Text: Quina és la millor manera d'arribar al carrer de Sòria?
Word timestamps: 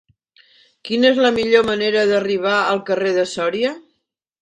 Quina 0.89 1.09
és 1.17 1.21
la 1.27 1.31
millor 1.37 1.69
manera 1.69 2.07
d'arribar 2.15 2.57
al 2.65 2.85
carrer 2.91 3.15
de 3.23 3.31
Sòria? 3.37 3.79